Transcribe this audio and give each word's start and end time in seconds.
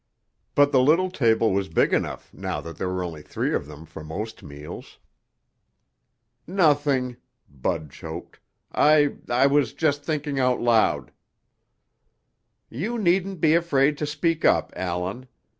But 0.55 0.71
the 0.71 0.79
little 0.81 1.11
table 1.11 1.53
was 1.53 1.69
big 1.69 1.93
enough 1.93 2.33
now 2.33 2.59
that 2.61 2.77
there 2.77 2.87
were 2.87 3.03
only 3.03 3.21
three 3.21 3.53
of 3.53 3.67
them 3.67 3.85
for 3.85 4.03
most 4.03 4.41
meals. 4.41 4.97
"Nothing." 6.47 7.17
Bud 7.47 7.91
choked. 7.91 8.39
"I 8.71 9.17
I 9.29 9.45
was 9.45 9.73
just 9.73 10.03
thinking 10.03 10.39
out 10.39 10.59
loud." 10.59 11.11
"You 12.67 12.97
needn't 12.97 13.41
be 13.41 13.53
afraid 13.53 13.95
to 13.99 14.07
speak 14.07 14.43
up, 14.43 14.73
Allan. 14.75 15.27